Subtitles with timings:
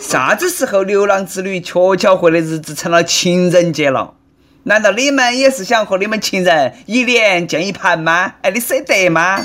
[0.00, 4.14] 啥子时候牛郎织女鹊桥会的日子成了情人节了？
[4.64, 8.34] 难道你们也是想和你们情人一年见一盘吗？
[8.42, 9.40] 哎，你舍得吗？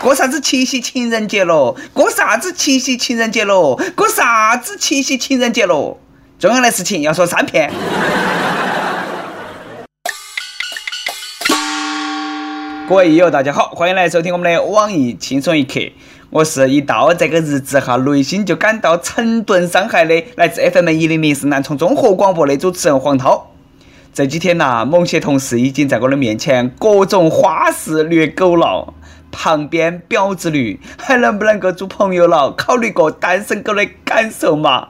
[0.00, 1.76] 过啥子七夕情人节喽？
[1.92, 3.76] 过啥子七夕情人节喽？
[3.94, 5.98] 过啥子七夕情人节喽？
[6.38, 7.72] 重要的事情要说三遍。
[12.88, 15.80] 各位友，大家好，欢迎来收听我们的网易轻松一刻。
[16.30, 23.52] 我是一到这个日子哈，内心就感到成吨伤害的，来自 FM 一零零四南充综合广播的主持人黄涛。
[24.12, 28.92] 这几天呐，某些同事已经在我的面前各种花式虐狗了，
[29.30, 32.50] 旁边婊子女还能不能够做朋友了？
[32.52, 34.88] 考虑过单身狗的感受嘛？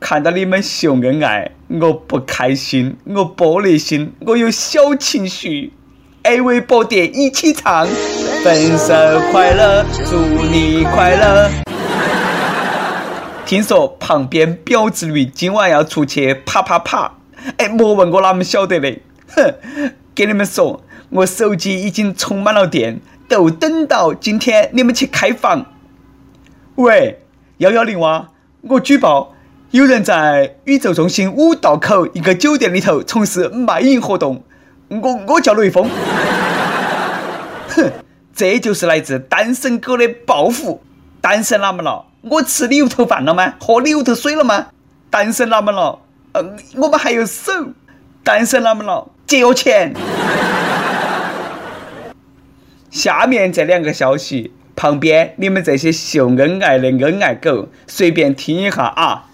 [0.00, 5.72] 看到你们秀恩爱，我不开心，我玻璃心，我有小情绪。
[6.22, 7.86] A V 宝碟一起唱，
[8.44, 8.94] 分手
[9.32, 11.50] 快乐，祝你快乐。
[13.44, 17.14] 听说旁边婊子女今晚要出去啪啪啪，
[17.56, 19.00] 哎，莫问我哪么晓得的，
[19.34, 19.54] 哼，
[20.14, 25.66] 给你们说，我手机已经充满了电，都等到今天你们去开房。
[26.76, 27.22] 喂，
[27.56, 28.28] 幺幺零哇，
[28.62, 29.34] 我举报，
[29.72, 34.44] 有人在宇宙中心五道口一个酒店里头从事卖淫活动。
[34.88, 35.90] 我我叫雷锋，
[38.38, 40.80] 这就是来自单身狗的报复。
[41.20, 42.04] 单身哪么了？
[42.20, 43.54] 我吃牛头饭了吗？
[43.58, 44.68] 喝牛头水了吗？
[45.10, 45.98] 单身哪么了？
[46.34, 47.52] 嗯，我们还有手。
[48.22, 49.08] 单身哪么了？
[49.26, 49.92] 借我钱。
[52.92, 59.24] 下面这两个消息，旁边你们这些秀恩爱的恩爱狗，随便听一下啊。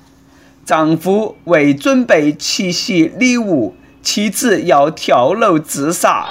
[0.65, 3.77] 丈夫为准备七夕礼物。
[4.01, 6.27] 妻子要跳楼自杀，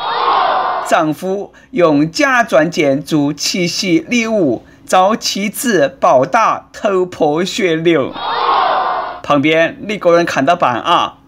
[0.88, 8.14] 丈夫用假钻戒做七夕礼物，遭妻子暴打头破血流。
[9.24, 11.20] 旁边你个人看到办啊！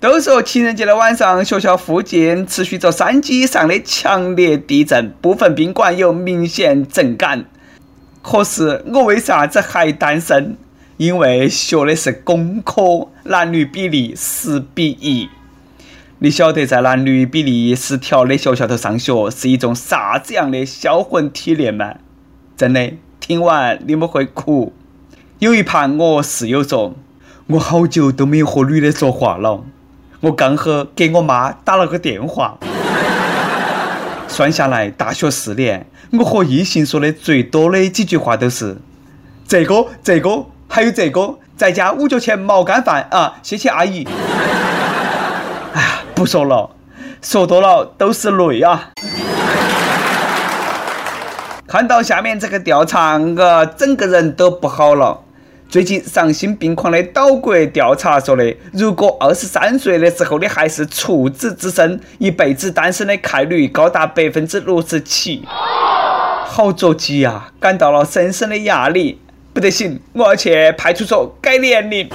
[0.00, 7.44] 都说情人节的晚上，学校附近持续着三级以上的强烈地震，部分宾馆有明显震感。
[8.22, 10.56] 可是我为啥子还单身？
[10.98, 15.28] 因为学的是工科，男女比例十比一。
[16.20, 21.94] 你晓得在男女比例失调的学校头上学是一种啥子样的销魂体验吗？
[22.56, 24.72] 真的，听完你们会哭。
[25.38, 26.96] 有一盘我室友说，
[27.46, 29.62] 我好久都没有和女的说话了。
[30.22, 32.58] 我刚和给我妈打了个电话，
[34.26, 38.78] 算下来大学四年，我和异性说的最多的几句话都是
[39.46, 43.38] 这个、这个，还有这个，再加五角钱毛干饭啊！
[43.44, 44.04] 谢谢阿姨。
[46.18, 46.68] 不说了，
[47.22, 48.90] 说多了都是泪啊！
[51.64, 55.20] 看到下面这个调查，我整个人都不好了。
[55.68, 65.44] 最近丧心病狂的岛国调查说的，如果二十三岁的时候你还是处子之身，一辈子单身的概率高达百分之六十七。
[65.46, 67.52] 好着急啊！
[67.60, 69.20] 感到了深深的压力，
[69.52, 72.10] 不得行，我要去派出所改年龄。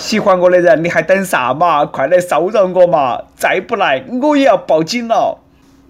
[0.00, 1.84] 喜欢我的人，你还等啥嘛？
[1.84, 3.20] 快来骚扰我嘛！
[3.36, 5.42] 再不来，我也要报警了。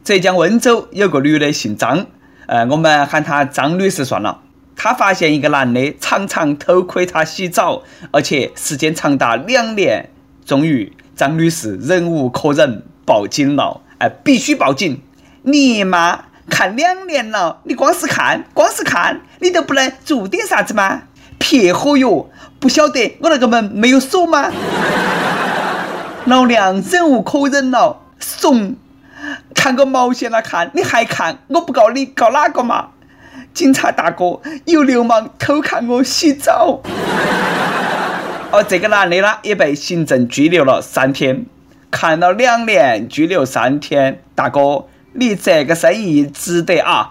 [0.03, 2.06] 浙江温州有个女的姓张，
[2.47, 4.41] 呃，我们喊她张女士算了。
[4.75, 10.10] 她发现一个男的常常偷窥她洗澡，而且时间长达两年。
[10.44, 13.81] 终于，张女士忍无可忍，报警了。
[13.99, 15.00] 哎，必须报警！
[15.43, 21.03] 你妈看两年了，你光是看，光是看，你都不能做点啥子吗？
[21.41, 22.31] 撇火哟！
[22.61, 24.53] 不晓得我那个门没有锁吗？
[26.27, 28.77] 老娘忍无可忍了，怂！
[29.55, 30.41] 看个毛线啊！
[30.41, 31.39] 看你还看？
[31.49, 32.91] 我不告你，告哪个嘛？
[33.55, 36.81] 警察大哥，有流氓偷看我洗澡。
[38.53, 41.47] 哦，这个男的呢，也被行政拘留了三天，
[41.91, 47.11] 看了两年，拘留三天，大哥，你这个生意值得啊！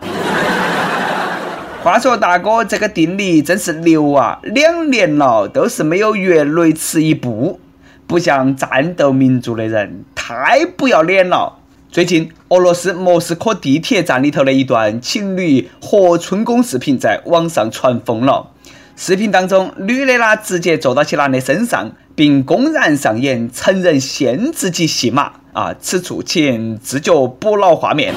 [1.81, 4.39] 话说大哥，这个定力真是牛啊！
[4.43, 7.61] 两年了都是没有越雷池一步，
[8.05, 11.59] 不像战斗民族的人，太不要脸了。
[11.89, 18.49] 最近，俄罗斯莫斯科地铁站里头的一段情侣合春宫视频在网上传疯了。
[18.97, 25.73] 视频当中，女的呢直接坐到起男的身上，并公然上演成人限制级戏码啊！
[25.79, 28.13] 此处请自觉补脑画面。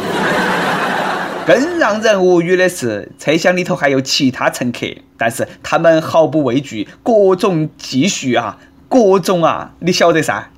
[1.44, 4.86] 更让人无语的是，车厢里头还有其他乘客，
[5.18, 8.58] 但是他们毫不畏惧，各种继续啊，
[8.88, 10.50] 各种啊，你晓得噻？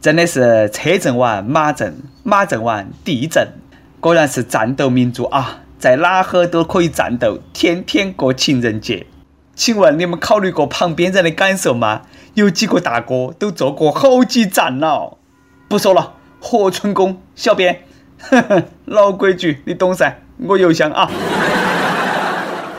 [0.00, 3.48] 真的是车震完马震，马震完地震，
[4.00, 5.62] 果然是战斗民族啊！
[5.78, 9.06] 在哪哈都可以战斗，天天过情人节。
[9.54, 12.02] 请问你们考虑过旁边人的感受吗？
[12.34, 15.18] 有几个大哥都做过好几站了。
[15.68, 17.82] 不说了，活春宫小编，
[18.86, 20.18] 老规矩，你懂噻。
[20.38, 21.10] 我邮箱啊。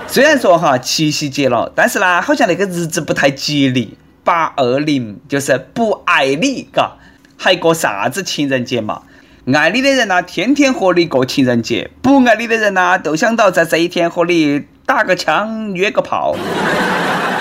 [0.08, 3.98] 虽然说哈七夕节了，但是呢，好像那个日子不太吉利。
[4.24, 6.94] 八二零就是不爱你，嘎，
[7.36, 9.02] 还过啥子情人节嘛？
[9.54, 16.38] 爱你的人呢，天天和你过情人节；不爱你的人呢，都想到在这一天和你打个枪、约个炮。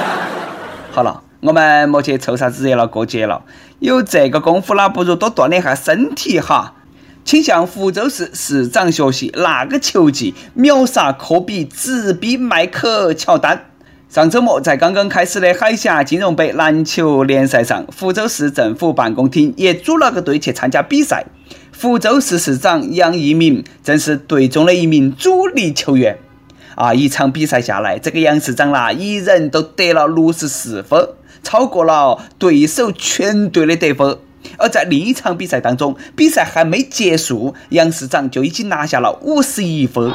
[0.91, 3.43] 好了，我们莫去凑啥子热闹过节了，
[3.79, 6.75] 有这个功夫啦，不如多锻炼下身体哈。
[7.25, 13.67] 请向福州市市长学习那个球技，秒杀科比、直逼迈克乔丹。
[14.09, 21.25] 上周末，在刚刚开始的海峡金融杯篮球联赛上，福州市政府办公厅也组了个队去参加比赛。
[21.71, 26.19] 福州市市长杨一鸣正是队中的一名主力球员。
[26.75, 31.09] 啊，一场比赛下来，这个杨市长啦，一人都得了六十四分，
[31.43, 34.19] 超过了对手全队的得分。
[34.59, 40.13] 而在另一场比赛当中，比赛还没结束，杨市长就已经拿下了五十一分。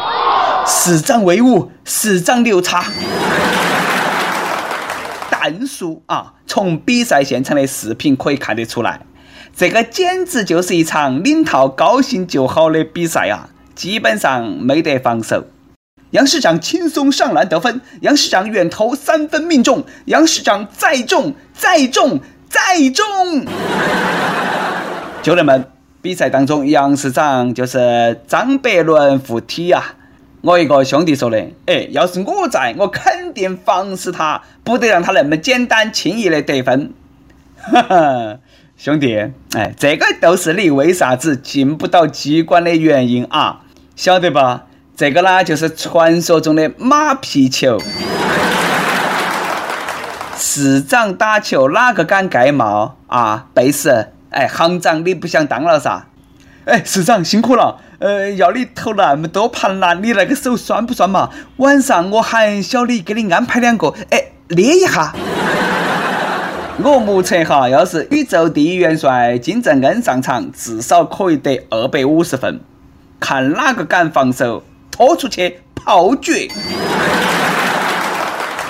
[0.65, 2.85] 市长威武，市长牛叉。
[5.29, 8.99] 战术啊，从比赛现场的视频可以看得出来，
[9.55, 13.49] 这个简直就是一场领套高兴就好的比赛啊！
[13.73, 15.45] 基本上没得防守，
[16.11, 22.19] 杨市长轻松上篮得分，杨市长远投三分命中，杨市长再中再中
[22.49, 23.05] 再中。
[25.27, 25.65] 兄弟们，
[26.01, 29.83] 比赛当中杨市长就是张伯伦附体啊！
[30.39, 36.93] 我一个兄弟说的，哎，要是我在，我肯定防死他，不得让他那么简单轻易的得分。
[37.57, 38.37] 哈哈，
[38.77, 39.17] 兄弟，
[39.53, 43.63] 哎，这个都是你为啥子进不到机关的原因啊，
[43.97, 44.67] 晓得吧？
[44.95, 47.81] 这个呢，就是传说中的马屁球。
[50.39, 53.47] 市长打球哪个敢盖帽啊？
[53.53, 56.05] 背时，哎，行长你不想当了噻？
[56.65, 57.79] 哎，市长辛苦了。
[57.97, 61.31] 呃，要你投那么多盘篮，你那个手酸不酸嘛？
[61.55, 65.11] 晚上我喊小李给你安排两个，哎，捏一下。
[66.83, 72.59] 我目测哈，要是宇宙第一元帅金正恩上场，至少可以得二百五十分。
[73.19, 74.61] 看哪个敢防守，
[74.91, 76.47] 拖出去炮决。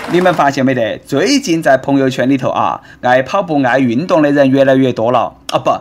[0.09, 0.97] 你们发现没得？
[1.05, 5.59] 最近在朋友圈里头啊，爱跑步、爱运动的人越来越多了啊！
[5.59, 5.71] 不。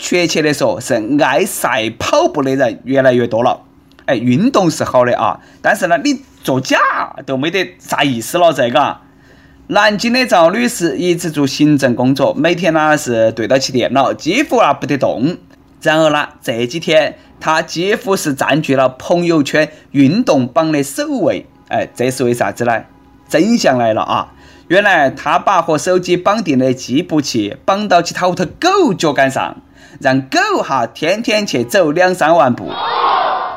[0.00, 3.60] 确切的说，是爱晒跑步的人越来越多了。
[4.06, 6.78] 哎，运动是好的啊，但是呢，你作假
[7.24, 8.52] 都没得啥意思了。
[8.52, 8.96] 这个，
[9.68, 15.36] 南京的赵女士一直做行政工作，每天呢是对到起电脑，几乎啊不得动。
[15.82, 21.46] 然而呢，这几天她几乎是占据了朋友圈运动榜的首位。
[21.68, 22.82] 哎，这是为啥子呢？
[23.28, 24.32] 真相来了啊！
[24.68, 29.58] 原来他把和手机绑定的计步器绑到起他屋头狗脚杆上。
[30.00, 32.70] 让狗哈天天去走两三万步，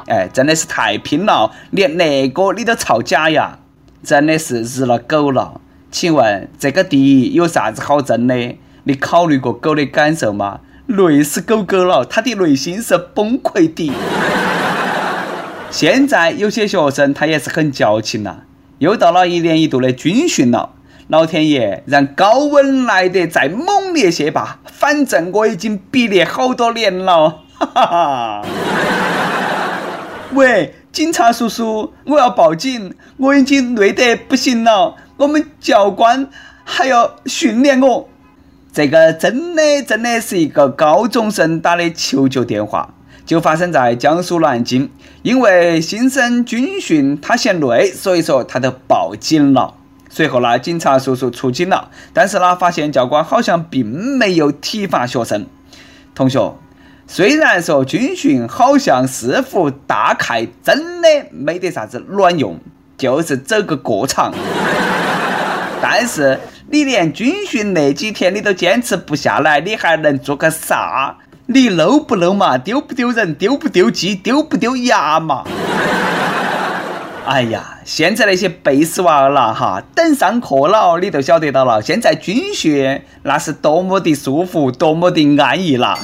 [0.07, 3.59] 哎，真的是太拼了，连那个你都造假呀，
[4.03, 5.61] 真的是日了狗了。
[5.91, 8.57] 请问这个第一有啥子好争的？
[8.85, 10.61] 你考虑过狗的感受吗？
[10.87, 13.91] 累死狗狗了，它的内心是崩溃的。
[15.69, 18.37] 现在有些学生他也是很矫情呐，
[18.81, 20.71] 又到了一年一度的军训了。
[21.07, 24.59] 老天爷，让高温来得再猛烈些吧！
[24.65, 28.45] 反正我已经毕业好多年了，哈哈哈。
[30.33, 36.27] 喂，警察叔叔，我要报警，我已经累得不行了，我们教官
[36.63, 38.09] 还要训练我。
[38.73, 42.95] 这个真的真的是一个高中生打的求救电话，
[43.27, 44.89] 就发生在江苏南京，
[45.23, 49.75] 因为新生军训他嫌累，所以说他都报警了。
[50.09, 55.45] 随后呢，警察叔叔出警了，但是呢，发现教官好像并没有体罚学生。
[56.15, 56.57] 同学，
[57.07, 62.59] 虽然说军训好像似乎大概真的没得啥子卵用，
[62.97, 64.33] 就是走个过场。
[65.81, 71.15] 但是你连军训那几天你都坚持不下来，你还能做个啥？
[71.53, 72.57] 你 low 不 low 嘛？
[72.57, 73.35] 丢不丢人？
[73.35, 74.15] 丢不丢鸡？
[74.15, 75.43] 丢不丢牙嘛？
[77.25, 81.81] 哎呀，现在那些背时娃儿了哈，等上课了，你都晓得到了。
[81.81, 85.99] 现在军训那是多么的舒服，多么的安逸啦！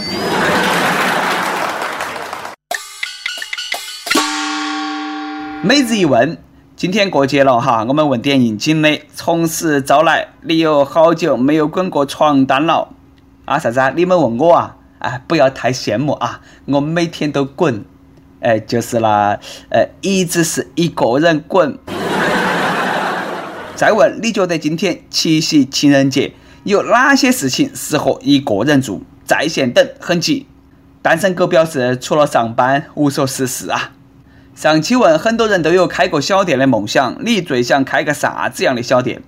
[5.62, 6.38] 每日一问，
[6.76, 9.00] 今天过节了哈，我们问点应景的。
[9.16, 12.90] 从实招来，你有好久没有滚过床单了
[13.46, 13.58] 啊？
[13.58, 13.94] 啥子啊？
[13.96, 14.76] 你们问我啊？
[15.00, 17.86] 哎，不要太羡慕啊，我每天都滚。
[18.40, 19.40] 哎，就是啦，
[19.70, 21.78] 呃，一直是一个人滚。
[23.76, 29.02] 再问，你觉得今天七夕情人节有哪些事情适合一个人做？
[29.26, 30.48] 在线等，很急。
[31.02, 33.92] 单身狗表示，除了上班，无所事事啊。
[34.56, 39.22] 上期问，很多人都有开过小店的梦想，你最想开个啥子样的小店？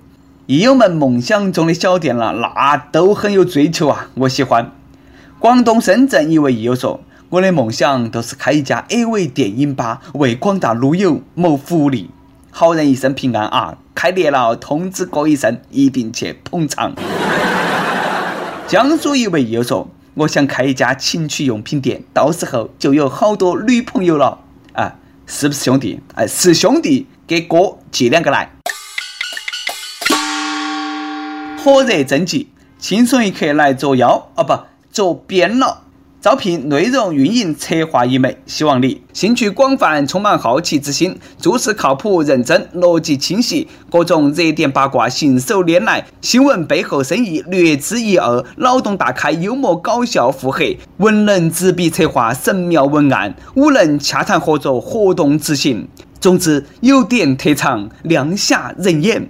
[0.48, 4.72] 益友们梦想中的小店了，那都很有追求啊，我喜欢。
[5.40, 7.00] 广东深圳一位益友说。
[7.30, 12.10] 我的梦想都是开一家 AV 电影吧，为广大撸友谋福利。
[12.50, 13.78] 好人一生平安啊！
[13.94, 16.96] 开业了通知哥一声，一定去捧场。
[18.68, 24.40] 江苏一位友说：“我想开一家情趣用品店，到时候就有好多女朋友了
[24.74, 24.96] 啊！
[25.28, 26.00] 是不是兄弟？
[26.16, 28.50] 哎，是兄弟，给哥寄两个来。”
[31.64, 34.58] 火热征集，轻松一刻来作妖哦，不
[34.92, 35.84] 作编了。
[36.22, 55.88] 招聘内容运营策划一枚，希望你兴趣广泛，充满好奇之心，做事靠谱认真，逻辑清晰，各种热点八卦信手拈来，新闻背后深意略知一二，脑洞大开，幽默搞笑腹黑，文能执笔策划神妙文案，武能洽谈合作活动执行。
[56.20, 59.30] 总之有点特长，亮瞎人眼。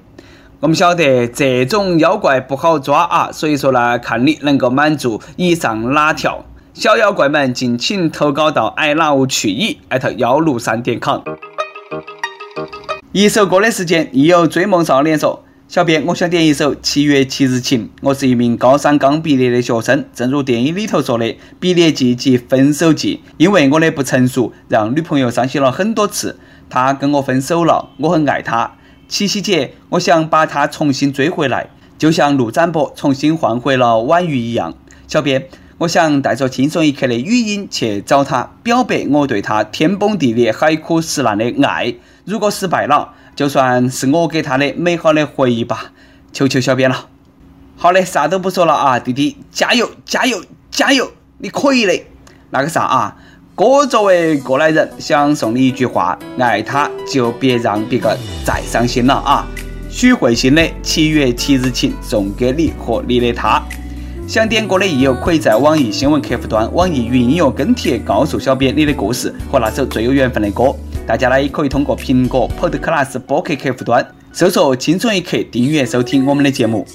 [0.61, 6.43] 我们晓得这种妖怪不好抓啊，所以说呢，看你能够满足以上哪条。
[6.73, 11.21] 小妖怪们，敬请投稿到 i love 去矣艾特幺六三点 com。
[13.13, 17.85] 一首歌的时间，亦有追梦少年说：“小编，我想点一首《七月七日晴》。
[18.01, 23.23] 我是一名高三刚毕业的学生，正如电影里头说的，毕业季即分手季。
[23.37, 26.37] 因为我的不成熟，让女朋友伤心了很多次。
[26.69, 28.73] 她跟我分手了，我很爱她。
[29.09, 34.73] 七夕节，我想把她重新追回来，就像陆展博重新换回了婉瑜一样。
[35.07, 35.49] 小编。
[35.79, 41.95] 我想带着轻松一刻的语音去找他，表白我对他天崩地裂、海枯石烂的爱。
[42.25, 45.93] 如果失败了，就算是我给他的美好的回忆吧。
[46.33, 47.07] 求求小编了。
[47.77, 52.03] 好嘞，啥都不说了啊，弟弟，加油，加油，加油，你可以的。
[52.49, 53.15] 那个啥啊，
[53.59, 59.45] 哥作为过来人，想送你一句话：爱他就别让别个再伤心了啊。
[59.89, 63.61] 许慧欣的《七月七日晴》送给你和你的他。
[64.25, 70.73] 想点歌的益友，可以在网易新闻客户端、网易云音乐跟帖告诉小编你的故事和那首最有缘分的歌。
[71.05, 76.87] 大家呢也可以通过苹果 Podcast 播客客户端搜索“轻松一刻”订阅收听我们的节目。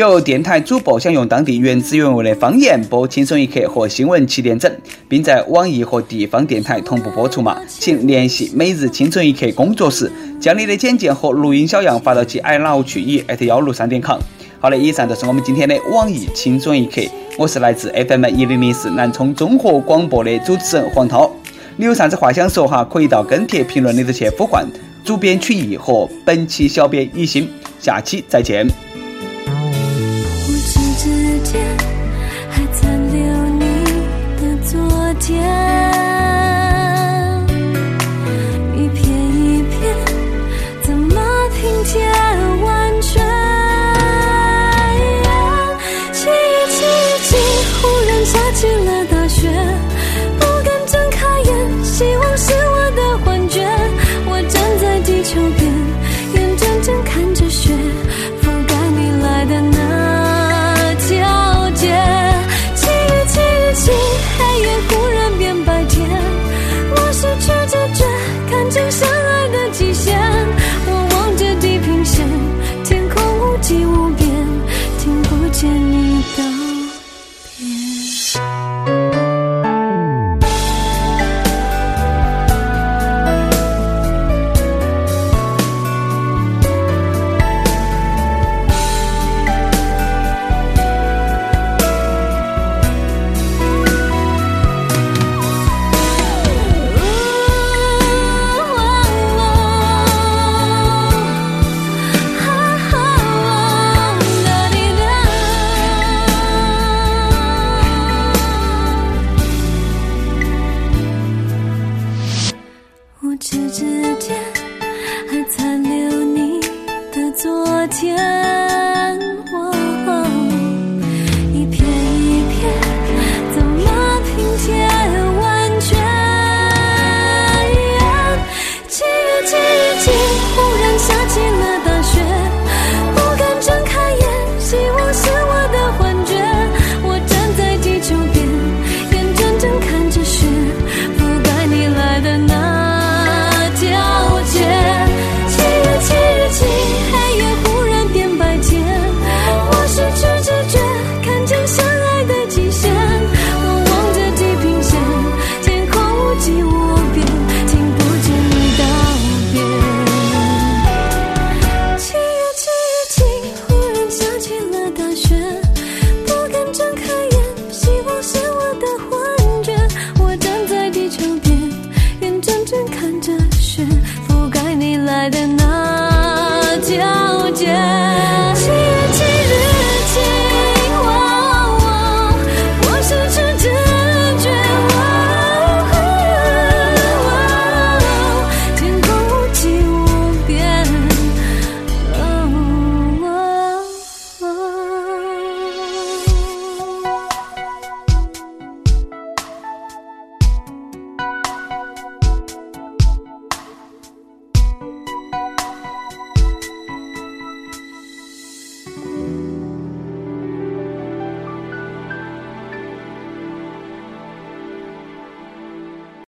[0.00, 4.70] 有电台主播想用当地原汁原味的方言播《轻松一刻》和新闻七点整，
[5.08, 7.58] 并在网易和地方电台同步播出嘛？
[7.66, 14.18] 请联系每日轻松一刻工作室，将你的简介和录音小样发到其 i love 去以幺六三点 com。
[14.60, 17.00] 好的，以上就是我们今天的网易轻松一刻。
[17.38, 21.32] 我是来自 FM 一零零四南充综合广播的主持人黄涛。
[21.78, 22.84] 你有啥子话想说哈？
[22.84, 24.66] 可以到跟帖评论里头去呼唤
[25.02, 27.48] 主编曲艺和本期小编一心。
[27.80, 28.85] 下期再见。
[32.50, 33.20] 还残留
[33.58, 33.84] 你
[34.40, 35.65] 的昨天。